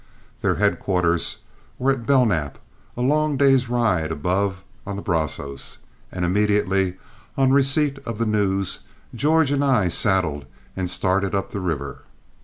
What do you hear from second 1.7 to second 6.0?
were at Belknap, a long day's ride above, on the Brazos;